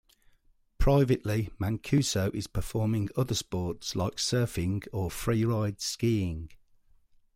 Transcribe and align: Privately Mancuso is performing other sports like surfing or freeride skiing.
Privately 0.79 1.51
Mancuso 1.59 2.33
is 2.33 2.47
performing 2.47 3.09
other 3.15 3.35
sports 3.35 3.95
like 3.95 4.15
surfing 4.15 4.87
or 4.91 5.11
freeride 5.11 5.79
skiing. 5.79 6.49